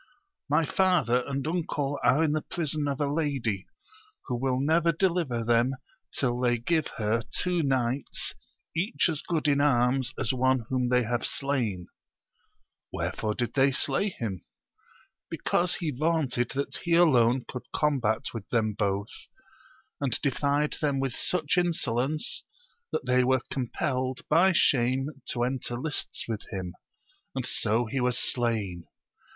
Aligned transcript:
—My 0.49 0.65
father 0.65 1.23
and 1.27 1.45
uncle 1.45 1.99
are 2.03 2.23
in 2.23 2.31
the 2.31 2.41
prison 2.41 2.87
of 2.87 2.99
a 2.99 3.05
lady, 3.13 3.67
who 4.25 4.35
will 4.35 4.59
never 4.59 4.91
deliver 4.91 5.43
them 5.43 5.75
till 6.11 6.39
they 6.39 6.57
give 6.57 6.87
her 6.97 7.21
two 7.43 7.61
knights 7.61 8.33
each 8.75 9.09
as 9.09 9.21
good 9.21 9.47
in 9.47 9.61
arms 9.61 10.11
as 10.17 10.33
one 10.33 10.65
whom 10.69 10.89
they 10.89 11.03
have 11.03 11.23
slain. 11.23 11.87
Wherefore 12.91 13.35
did 13.35 13.53
they 13.53 13.69
slay 13.71 14.09
him? 14.09 14.43
Because 15.29 15.75
ha 15.81 15.91
^^sa^ 15.91 16.51
that 16.53 16.77
he 16.81 16.95
alone 16.95 17.45
could 17.47 17.71
combat 17.71 18.23
wit\i\3[veiai\i^>3si^«eL\^ 18.33 18.77
VOL, 18.79 19.05
I. 19.05 19.05
VL 19.05 19.29
178 19.99 20.01
AMADIS 20.01 20.33
OF 20.33 20.81
GAUL, 20.81 20.89
them 20.89 20.99
with 20.99 21.13
such 21.13 21.57
insolence, 21.59 22.43
that 22.91 23.05
they 23.05 23.23
were 23.23 23.41
compelled 23.51 24.21
by 24.27 24.51
shame 24.51 25.21
to 25.27 25.43
enter 25.43 25.77
lists 25.79 26.25
with 26.27 26.49
him, 26.49 26.73
and 27.35 27.45
so 27.45 27.85
he 27.85 27.99
was 27.99 28.17
slain. 28.17 28.87